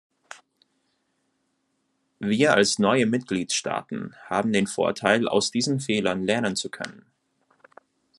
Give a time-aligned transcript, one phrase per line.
[2.17, 7.05] Wir als neue Mitgliedstaaten haben den Vorteil, aus diesen Fehlern lernen zu können.